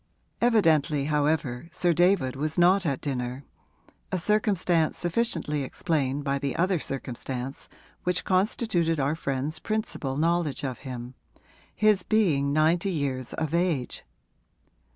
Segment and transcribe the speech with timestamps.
[0.41, 3.45] Evidently, however, Sir David was not at dinner,
[4.11, 7.69] a circumstance sufficiently explained by the other circumstance
[8.03, 11.13] which constituted our friend's principal knowledge of him
[11.75, 14.03] his being ninety years of age.